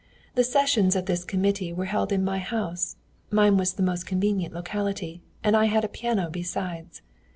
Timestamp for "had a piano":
5.65-6.27